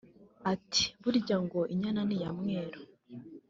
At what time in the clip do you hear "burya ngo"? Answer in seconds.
1.01-1.59